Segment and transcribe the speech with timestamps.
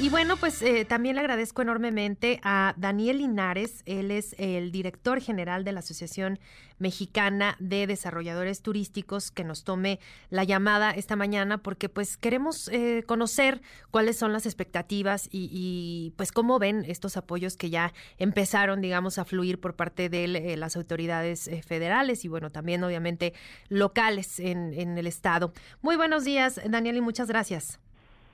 [0.00, 5.20] Y bueno, pues eh, también le agradezco enormemente a Daniel Linares, él es el director
[5.20, 6.38] general de la Asociación
[6.78, 9.98] Mexicana de Desarrolladores Turísticos, que nos tome
[10.30, 16.30] la llamada esta mañana porque pues queremos eh, conocer cuáles son las expectativas y, pues
[16.30, 20.76] cómo ven estos apoyos que ya empezaron, digamos, a fluir por parte de eh, las
[20.76, 23.34] autoridades federales y bueno, también obviamente
[23.68, 25.52] locales en el estado.
[25.82, 27.80] Muy buenos días, Daniel, y muchas gracias.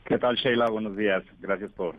[0.05, 0.69] ¿Qué tal, Sheila?
[0.69, 1.25] Buenos días.
[1.41, 1.97] Gracias por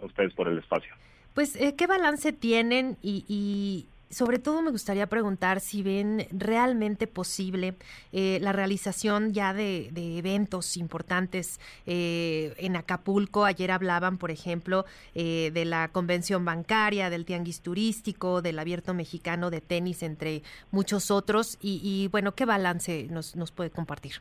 [0.00, 0.94] a ustedes por el espacio.
[1.34, 2.96] Pues, eh, ¿qué balance tienen?
[3.02, 7.74] Y, sobre todo me gustaría preguntar si ven realmente posible
[8.12, 13.44] eh, la realización ya de, eventos importantes eh, en Acapulco.
[13.44, 19.60] Ayer hablaban, por ejemplo, de la convención bancaria, del tianguis turístico, del abierto mexicano de
[19.60, 21.58] tenis, entre muchos otros.
[21.60, 24.20] Y, y bueno, ¿qué balance nos, nos puede compartir?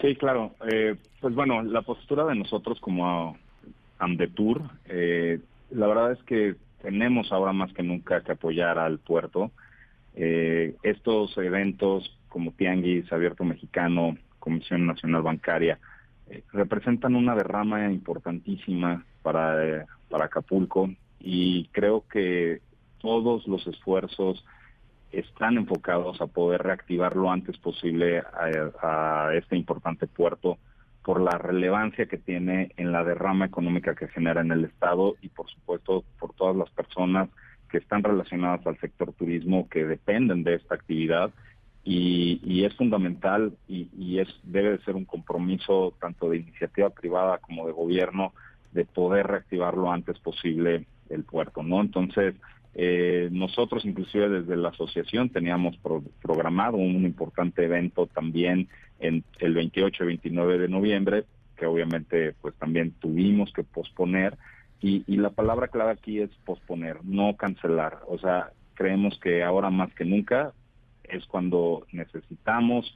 [0.00, 0.54] Sí, claro.
[0.70, 3.36] Eh, pues bueno, la postura de nosotros como
[3.98, 9.50] Amdetour, eh, la verdad es que tenemos ahora más que nunca que apoyar al puerto.
[10.14, 15.78] Eh, estos eventos como Tianguis, Abierto Mexicano, Comisión Nacional Bancaria,
[16.28, 22.60] eh, representan una derrama importantísima para, para Acapulco y creo que
[23.00, 24.44] todos los esfuerzos
[25.18, 30.58] están enfocados a poder reactivar lo antes posible a, este importante puerto
[31.02, 35.28] por la relevancia que tiene en la derrama económica que genera en el Estado y
[35.28, 37.28] por supuesto por todas las personas
[37.70, 41.30] que están relacionadas al sector turismo que dependen de esta actividad
[41.86, 47.38] y, es fundamental y, y, es debe de ser un compromiso tanto de iniciativa privada
[47.38, 48.32] como de gobierno
[48.72, 51.82] de poder reactivar lo antes posible el puerto, ¿no?
[51.82, 52.34] Entonces,
[52.74, 55.76] eh, nosotros inclusive desde la asociación teníamos
[56.22, 61.24] programado un importante evento también en el 28 y 29 de noviembre,
[61.56, 64.36] que obviamente pues también tuvimos que posponer.
[64.80, 68.00] Y, y la palabra clave aquí es posponer, no cancelar.
[68.08, 70.52] O sea, creemos que ahora más que nunca
[71.04, 72.92] es cuando necesitamos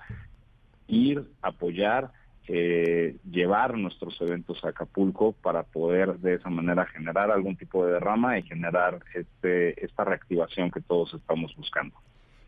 [0.88, 2.10] ir, apoyar
[2.48, 7.92] eh, llevar nuestros eventos a Acapulco para poder de esa manera generar algún tipo de
[7.92, 11.94] derrama y generar este, esta reactivación que todos estamos buscando.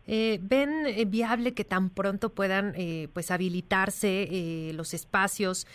[0.07, 5.67] Eh, ¿Ven eh, viable que tan pronto puedan eh, pues habilitarse los espacios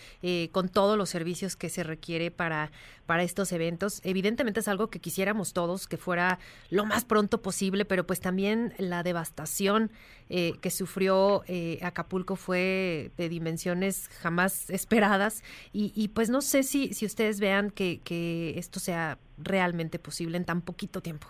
[0.51, 2.71] con todos los servicios que se requiere para,
[3.05, 4.01] para estos eventos?
[4.03, 6.39] Evidentemente es algo que quisiéramos todos que fuera
[6.69, 9.91] lo más pronto posible, pero pues también la devastación
[10.27, 11.43] que sufrió
[11.81, 17.71] Acapulco fue de dimensiones jamás esperadas y, y, pues no sé si, si ustedes vean
[17.71, 21.27] que, que esto sea realmente posible en tan poquito tiempo.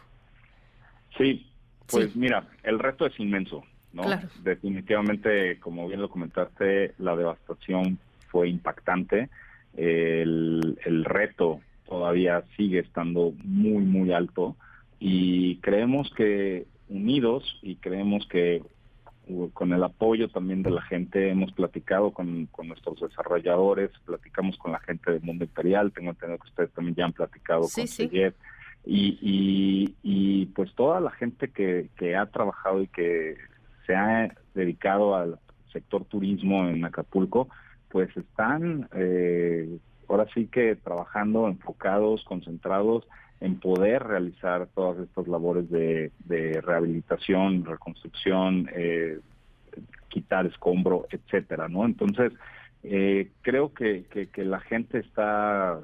[1.17, 1.45] Sí,
[1.89, 4.03] pues mira, el reto es inmenso, ¿no?
[4.43, 7.97] Definitivamente, como bien lo comentaste, la devastación
[8.29, 9.29] fue impactante.
[9.75, 14.55] El, el reto todavía sigue estando muy, muy alto
[14.99, 18.61] y creemos que unidos y creemos que
[19.53, 24.71] con el apoyo también de la gente, hemos platicado con, con, nuestros desarrolladores, platicamos con
[24.71, 28.09] la gente del mundo imperial, tengo entendido que ustedes también ya han platicado con sí.
[28.89, 29.95] Y, y, pues
[30.77, 33.35] toda la gente que, que ha trabajado y que
[33.85, 35.39] se ha dedicado al
[35.73, 37.49] sector turismo en Acapulco,
[37.89, 43.07] pues están eh, ahora sí que trabajando enfocados, concentrados
[43.39, 46.11] en poder realizar todas estas labores de,
[46.63, 49.19] rehabilitación, reconstrucción, eh,
[50.09, 51.85] quitar escombro, etcétera, ¿no?
[51.85, 52.33] Entonces,
[52.83, 55.79] eh, creo que, que, la gente está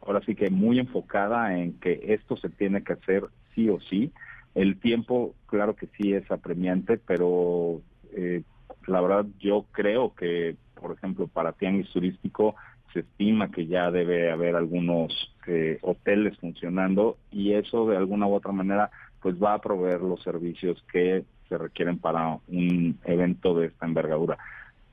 [0.00, 3.24] ahora sí que muy enfocada en que esto se tiene que hacer
[3.54, 4.12] sí o sí.
[4.54, 7.80] El tiempo, claro que sí es apremiante, pero
[8.12, 8.42] eh,
[8.86, 12.56] la verdad yo creo que, por ejemplo, para tianguis turístico
[12.92, 15.12] se estima que ya debe haber algunos
[15.46, 18.90] eh, hoteles funcionando y eso de alguna u otra manera
[19.20, 24.38] pues va a proveer los servicios que se requieren para un evento de esta envergadura.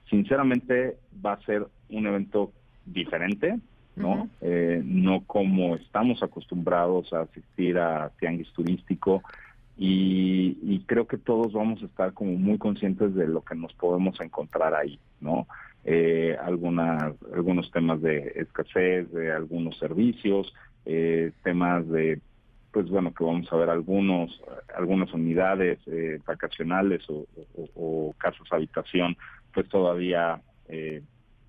[0.09, 2.51] Sinceramente va a ser un evento
[2.86, 3.59] diferente,
[3.97, 4.29] ¿no?
[4.41, 9.23] Eh, no como estamos acostumbrados a asistir a tianguis turístico
[9.75, 14.19] y, creo que todos vamos a estar como muy conscientes de lo que nos podemos
[14.21, 15.47] encontrar ahí, ¿no?
[15.83, 20.53] Eh, algunas, algunos temas de escasez, de algunos servicios,
[20.85, 22.21] eh, temas de
[22.71, 24.41] pues bueno que vamos a ver algunos
[24.75, 25.79] algunas unidades
[26.25, 27.25] vacacionales o,
[27.75, 29.17] o, casas habitación
[29.53, 31.01] pues todavía eh,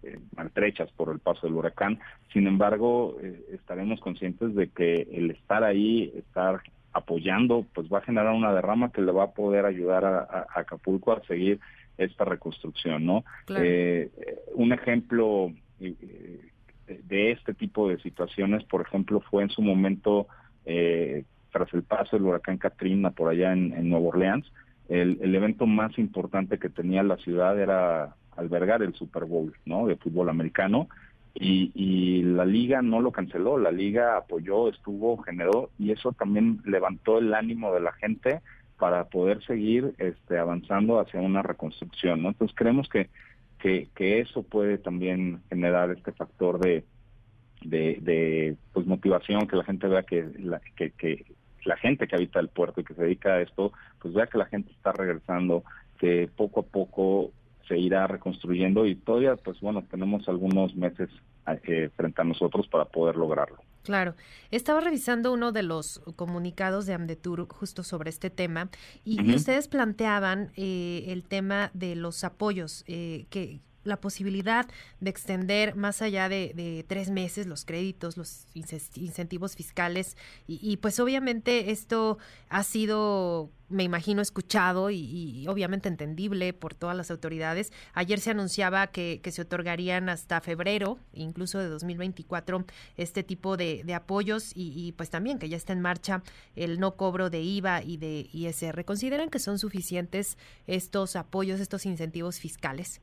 [0.08, 1.98] eh, maltrechas por el paso del huracán.
[2.32, 6.62] Sin embargo, eh, estaremos conscientes de que el estar ahí, estar
[6.92, 11.12] apoyando, pues va a generar una derrama que le va a poder ayudar a, Acapulco
[11.12, 11.60] a seguir
[11.98, 13.24] esta reconstrucción, ¿no?
[13.56, 14.10] Eh,
[14.54, 20.26] un ejemplo de este tipo de situaciones, por ejemplo, fue en su momento
[21.50, 24.50] tras el paso del huracán Katrina por allá en, en Nueva Orleans,
[24.88, 29.86] el, el, evento más importante que tenía la ciudad era albergar el Super Bowl, ¿no?
[29.86, 30.88] De fútbol americano.
[31.34, 36.60] Y, y, la liga no lo canceló, la liga apoyó, estuvo, generó y eso también
[36.64, 38.40] levantó el ánimo de la gente
[38.76, 42.28] para poder seguir este, avanzando hacia una reconstrucción, ¿no?
[42.30, 43.08] Entonces creemos que,
[43.58, 46.84] que, eso puede también generar este factor de,
[47.62, 51.24] de, de pues motivación, que la gente vea que la, que, que
[51.64, 54.38] la gente que habita el puerto y que se dedica a esto, pues vea que
[54.38, 55.64] la gente está regresando,
[55.98, 57.32] que poco a poco
[57.68, 61.10] se irá reconstruyendo y todavía, pues bueno, tenemos algunos meses
[61.46, 63.58] eh, frente a nosotros para poder lograrlo.
[63.82, 64.14] Claro.
[64.50, 68.68] Estaba revisando uno de los comunicados de Amdetur justo sobre este tema
[69.04, 74.66] y, ustedes planteaban eh, el tema de los apoyos eh, que la posibilidad
[75.00, 80.16] de extender más allá de, tres meses los créditos, los incentivos fiscales
[80.46, 87.10] y, pues obviamente esto ha sido, me imagino, escuchado y, obviamente entendible por todas las
[87.10, 87.72] autoridades.
[87.94, 92.64] Ayer se anunciaba que, se otorgarían hasta febrero, incluso de 2024,
[92.96, 96.22] este tipo de, apoyos y, pues también que ya está en marcha
[96.56, 98.84] el no cobro de IVA y de ISR.
[98.84, 100.36] ¿Consideran que son suficientes
[100.66, 103.00] estos apoyos, estos incentivos fiscales?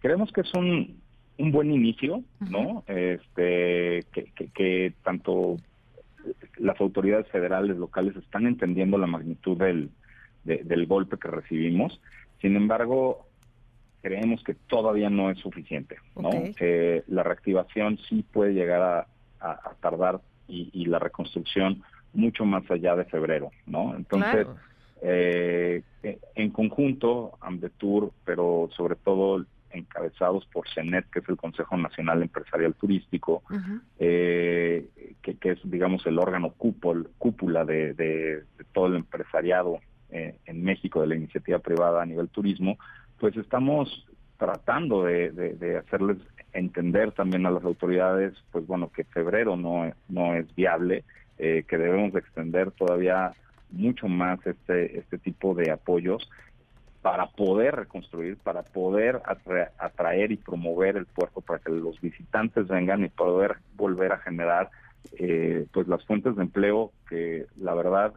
[0.00, 1.00] Creemos que es un,
[1.38, 2.84] un buen inicio, ¿no?
[2.86, 5.56] Este, que, que, tanto
[6.58, 9.90] las autoridades federales, locales están entendiendo la magnitud del,
[10.44, 12.00] del golpe que recibimos.
[12.40, 13.26] Sin embargo,
[14.02, 16.30] creemos que todavía no es suficiente, ¿no?
[16.32, 19.06] Eh, la reactivación sí puede llegar
[19.40, 23.94] a, tardar y, la reconstrucción mucho más allá de febrero, ¿no?
[23.94, 24.46] Entonces,
[25.02, 32.22] eh, en conjunto, Ambetur, pero sobre todo encabezados por CENET, que es el Consejo Nacional
[32.22, 33.42] Empresarial Turístico,
[33.98, 34.88] eh,
[35.22, 39.80] que, es, digamos, el órgano cúpula de, todo el empresariado
[40.10, 42.78] eh, en México, de la iniciativa privada a nivel turismo,
[43.18, 44.06] pues estamos
[44.38, 46.18] tratando de, hacerles
[46.52, 51.04] entender también a las autoridades, pues bueno, que febrero no, no es viable,
[51.38, 53.32] eh, que debemos extender todavía
[53.70, 56.28] mucho más este, este tipo de apoyos
[57.02, 59.22] para poder reconstruir, para poder
[59.78, 64.70] atraer y promover el puerto para que los visitantes vengan y poder volver a generar
[65.18, 68.12] eh, pues las fuentes de empleo que la verdad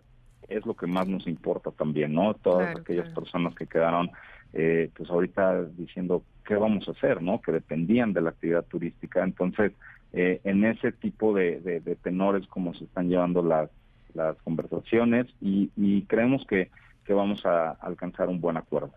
[0.47, 2.33] es lo que más nos importa también, ¿no?
[2.33, 4.11] Todas aquellas personas que quedaron
[4.53, 7.39] eh, pues ahorita diciendo qué vamos a hacer, ¿no?
[7.39, 9.23] Que dependían de la actividad turística.
[9.23, 9.71] Entonces,
[10.11, 13.69] eh, en ese tipo de, de, tenores como se están llevando las,
[14.13, 16.69] las conversaciones y, y creemos que
[17.03, 18.91] que vamos a alcanzar un buen acuerdo.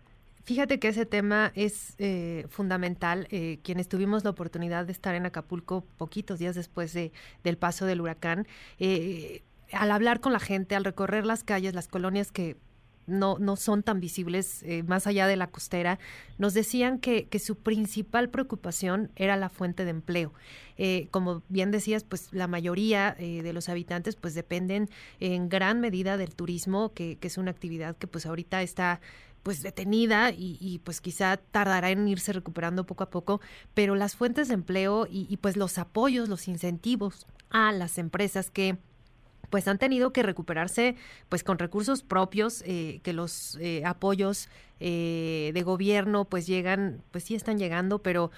[0.45, 3.27] Fíjate que ese tema es eh, fundamental.
[3.31, 7.11] Eh, quienes tuvimos la oportunidad de estar en Acapulco poquitos días después de,
[7.43, 8.45] del paso del huracán,
[8.77, 9.41] eh,
[9.71, 12.57] al hablar con la gente, al recorrer las calles, las colonias que
[13.07, 15.99] no, no son tan visibles eh, más allá de la costera,
[16.37, 20.33] nos decían que, que, su principal preocupación era la fuente de empleo.
[20.77, 25.79] Eh, como bien decías, pues la mayoría eh, de los habitantes pues dependen en gran
[25.79, 28.99] medida del turismo, que, que, es una actividad que pues ahorita está
[29.43, 33.41] pues detenida y, pues quizá tardará en irse recuperando poco a poco,
[33.75, 38.49] pero las fuentes de empleo y, y pues los apoyos, los incentivos a las empresas
[38.49, 38.79] que
[39.49, 40.95] pues han tenido que recuperarse
[41.29, 44.49] pues con recursos propios, eh, que los eh, apoyos
[44.79, 48.31] eh, de gobierno pues llegan, pues sí están llegando, pero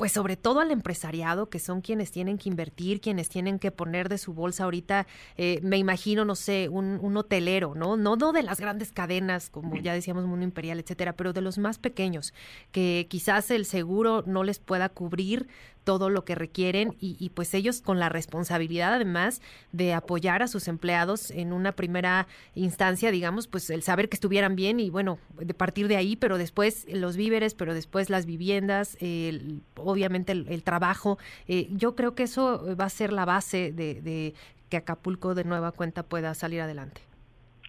[0.00, 4.08] pues sobre todo al empresariado, que son quienes tienen que invertir, quienes tienen que poner
[4.08, 7.98] de su bolsa ahorita, eh, me imagino, no sé, un, un, hotelero, ¿no?
[7.98, 8.16] ¿no?
[8.16, 11.76] No de las grandes cadenas, como ya decíamos, Mundo Imperial, etcétera, pero de los más
[11.76, 12.32] pequeños,
[12.72, 15.48] que quizás el seguro no les pueda cubrir
[15.90, 19.42] todo lo que requieren y, y, pues ellos con la responsabilidad además
[19.72, 24.54] de apoyar a sus empleados en una primera instancia, digamos, pues el saber que estuvieran
[24.54, 28.96] bien y bueno, de partir de ahí, pero después los víveres, pero después las viviendas,
[29.00, 31.18] el obviamente el, trabajo.
[31.48, 34.32] Eh, yo creo que eso va a ser la base de,
[34.68, 37.00] que Acapulco de nueva cuenta pueda salir adelante.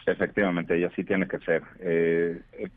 [0.06, 1.64] Efectivamente, y así tiene que ser.
[1.80, 2.70] Eh, eh,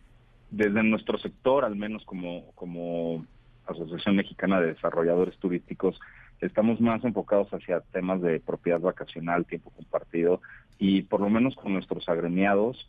[0.51, 3.27] desde nuestro sector, al menos como, como
[3.67, 5.99] Asociación Mexicana de Desarrolladores Turísticos,
[6.41, 10.41] estamos más enfocados hacia temas de propiedad vacacional, tiempo compartido,
[10.79, 12.89] y por lo menos con nuestros agremiados,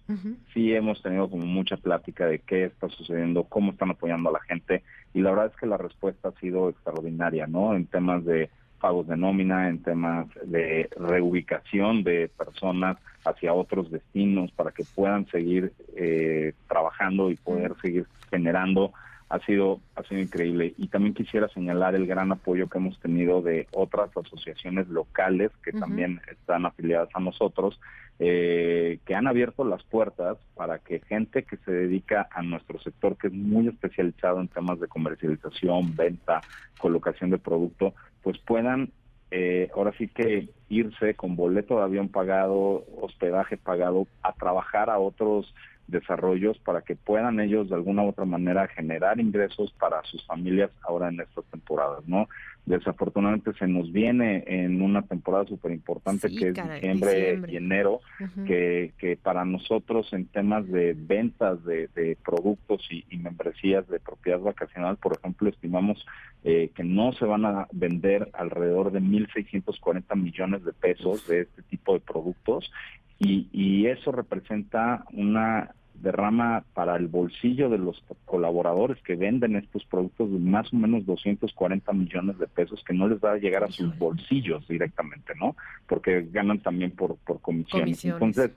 [0.54, 4.42] sí hemos tenido como mucha plática de qué está sucediendo, cómo están apoyando a la
[4.42, 7.76] gente, y la verdad es que la respuesta ha sido extraordinaria, ¿no?
[7.76, 8.50] En temas de
[8.82, 15.26] pagos de nómina, en temas de reubicación de personas hacia otros destinos para que puedan
[15.28, 18.94] seguir eh, trabajando y poder seguir generando
[19.30, 20.74] ha sido ha sido increíble.
[20.78, 25.72] Y también quisiera señalar el gran apoyo que hemos tenido de otras asociaciones locales que
[25.72, 27.80] también están afiliadas a nosotros
[28.20, 33.18] eh, que han abierto las puertas para que gente que se dedica a nuestro sector
[33.18, 36.40] que es muy especializado en temas de comercialización venta
[36.80, 38.92] colocación de producto pues puedan
[39.32, 44.98] eh, ahora sí que irse con boleto de avión pagado, hospedaje pagado, a trabajar a
[44.98, 45.54] otros
[45.88, 50.72] desarrollos para que puedan ellos de alguna u otra manera generar ingresos para sus familias
[50.82, 52.28] ahora en estas temporadas, ¿no?
[52.66, 58.02] Desafortunadamente se nos viene en una temporada súper importante que es diciembre, y enero,
[58.48, 64.98] que, que para nosotros en temas de ventas de, productos y, membresías de propiedad vacacional,
[64.98, 66.04] por ejemplo, estimamos
[66.44, 71.62] eh, que no se van a vender alrededor de 1.640 millones de pesos de este
[71.64, 72.72] tipo de productos
[73.20, 79.86] y, y eso representa una derrama para el bolsillo de los colaboradores que venden estos
[79.86, 83.64] productos de más o menos 240 millones de pesos que no les va a llegar
[83.64, 85.56] a sus bolsillos directamente, ¿no?
[85.88, 88.04] Porque ganan también por, por comisiones.
[88.06, 88.52] Entonces,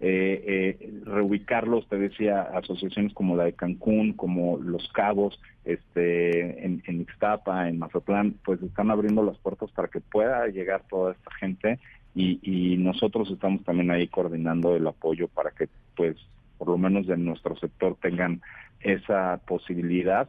[0.00, 6.82] eh, eh, reubicarlos, te decía, asociaciones como la de Cancún, como Los Cabos, este, en,
[6.86, 11.30] en Ixtapa, en Mazatlán, pues están abriendo las puertas para que pueda llegar toda esta
[11.34, 11.78] gente
[12.14, 16.16] y, y nosotros estamos también ahí coordinando el apoyo para que pues
[16.58, 18.42] por lo menos de nuestro sector tengan
[18.80, 20.28] esa posibilidad.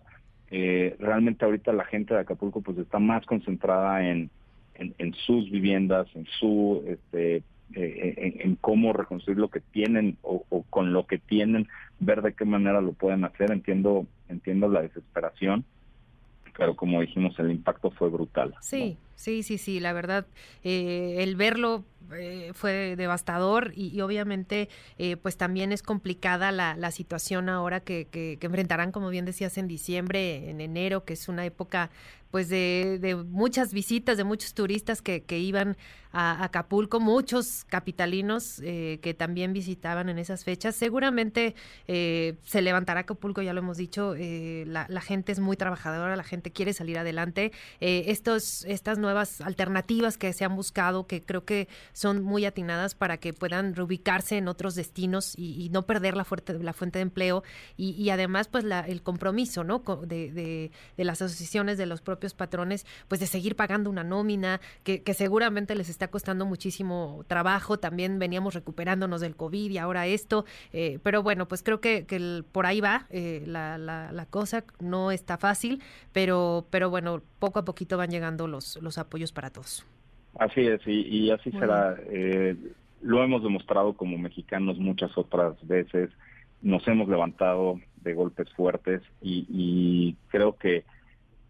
[0.49, 4.29] Eh, realmente ahorita la gente de Acapulco pues está más concentrada en,
[4.75, 7.43] en, sus viviendas, en su este,
[7.75, 11.67] eh, en, cómo reconstruir lo que tienen o, o, con lo que tienen,
[11.99, 13.51] ver de qué manera lo pueden hacer.
[13.51, 15.65] Entiendo, entiendo la desesperación,
[16.57, 18.55] pero como dijimos, el impacto fue brutal.
[18.61, 20.25] Sí, sí, sí, sí, la verdad,
[20.63, 26.91] eh, el verlo eh, fue devastador y, obviamente eh, pues también es complicada la, la
[26.91, 31.29] situación ahora que, que, que, enfrentarán, como bien decías, en diciembre, en enero, que es
[31.29, 31.91] una época
[32.31, 35.77] pues de, de muchas visitas, de muchos turistas que, que iban
[36.13, 40.75] a Acapulco, muchos capitalinos eh, que también visitaban en esas fechas.
[40.75, 41.55] Seguramente
[41.87, 46.15] eh, se levantará Acapulco, ya lo hemos dicho, eh, la, la, gente es muy trabajadora,
[46.15, 47.51] la gente quiere salir adelante.
[47.79, 49.10] estos, estas nuevas
[49.41, 54.37] alternativas que se han buscado, que creo que son muy atinadas para que puedan reubicarse
[54.37, 57.43] en otros destinos y, y no perder la, fuerte, la fuente de empleo
[57.77, 59.79] y, y además pues la, el compromiso ¿no?
[59.79, 64.61] de, de, de las asociaciones, de los propios patrones, pues de seguir pagando una nómina,
[64.83, 70.45] que, seguramente les está costando muchísimo trabajo, también veníamos recuperándonos del COVID y ahora esto,
[70.71, 75.11] eh, pero bueno, pues creo que, que por ahí va eh, la, la, cosa, no
[75.11, 75.81] está fácil,
[76.13, 79.85] pero, pero bueno, poco a poquito van llegando los, los apoyos para todos.
[80.39, 81.97] Así es, y, así será.
[82.09, 82.55] Eh,
[83.01, 86.09] lo hemos demostrado como mexicanos muchas otras veces,
[86.61, 90.85] nos hemos levantado de golpes fuertes y, y creo que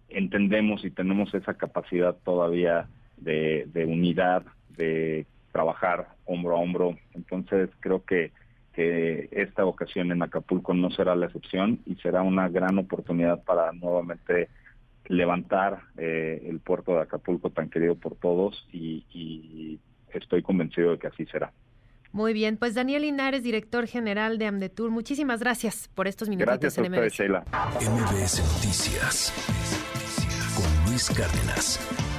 [0.10, 4.44] entendemos y tenemos esa capacidad todavía de, unidad,
[4.78, 6.98] de trabajar hombro a hombro.
[7.14, 8.32] Entonces creo que,
[8.74, 13.72] que esta ocasión en Acapulco no será la excepción y será una gran oportunidad para
[13.74, 14.50] nuevamente
[15.12, 19.80] levantar eh, el puerto de Acapulco tan querido por todos y, y
[20.14, 21.52] estoy convencido de que así será.
[22.14, 26.78] Muy bien, pues Daniel Linares, director general de Amdetour, muchísimas gracias por estos minutos gracias
[26.78, 27.14] a en MBS.
[27.14, 27.46] Sheila.
[27.76, 29.34] MBS Noticias
[30.56, 32.11] con Luis Cárdenas.